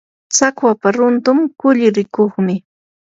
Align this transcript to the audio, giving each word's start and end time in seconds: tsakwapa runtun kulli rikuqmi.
tsakwapa 0.33 0.87
runtun 0.95 1.39
kulli 1.59 1.87
rikuqmi. 1.95 2.55